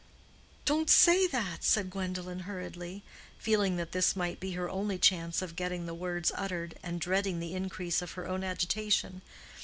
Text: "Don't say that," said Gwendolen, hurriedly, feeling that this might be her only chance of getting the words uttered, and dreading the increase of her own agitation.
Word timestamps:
"Don't 0.65 0.89
say 0.89 1.27
that," 1.27 1.63
said 1.63 1.91
Gwendolen, 1.91 2.39
hurriedly, 2.39 3.03
feeling 3.37 3.75
that 3.77 3.91
this 3.91 4.15
might 4.15 4.39
be 4.39 4.53
her 4.53 4.67
only 4.67 4.97
chance 4.97 5.43
of 5.43 5.55
getting 5.55 5.85
the 5.85 5.93
words 5.93 6.31
uttered, 6.33 6.73
and 6.81 6.99
dreading 6.99 7.39
the 7.39 7.53
increase 7.53 8.01
of 8.01 8.13
her 8.13 8.27
own 8.27 8.43
agitation. 8.43 9.21